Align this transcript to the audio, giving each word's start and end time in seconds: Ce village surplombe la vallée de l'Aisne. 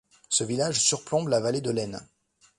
Ce 0.29 0.43
village 0.43 0.79
surplombe 0.81 1.27
la 1.27 1.39
vallée 1.39 1.61
de 1.61 1.69
l'Aisne. 1.69 2.09